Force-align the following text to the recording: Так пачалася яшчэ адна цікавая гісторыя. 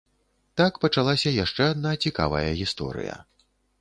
Так 0.61 0.77
пачалася 0.85 1.33
яшчэ 1.35 1.63
адна 1.73 1.91
цікавая 2.07 2.43
гісторыя. 2.63 3.15